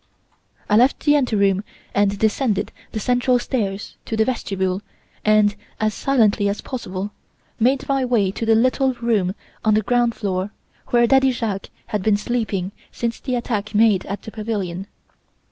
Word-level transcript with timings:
"I 0.67 0.77
left 0.77 1.05
the 1.05 1.15
ante 1.15 1.35
room 1.35 1.63
and 1.93 2.17
descended 2.17 2.71
the 2.91 2.99
central 2.99 3.37
stairs 3.37 3.97
to 4.05 4.17
the 4.17 4.25
vestibule 4.25 4.81
and, 5.23 5.55
as 5.79 5.93
silently 5.93 6.49
as 6.49 6.59
possible, 6.61 7.11
made 7.59 7.87
my 7.87 8.03
way 8.03 8.31
to 8.31 8.43
the 8.43 8.55
little 8.55 8.95
room 8.95 9.35
on 9.63 9.75
the 9.75 9.83
ground 9.83 10.15
floor 10.15 10.49
where 10.87 11.05
Daddy 11.05 11.29
Jacques 11.29 11.69
had 11.85 12.01
been 12.01 12.17
sleeping 12.17 12.71
since 12.91 13.19
the 13.19 13.35
attack 13.35 13.75
made 13.75 14.07
at 14.07 14.23
the 14.23 14.31
pavilion. 14.31 14.87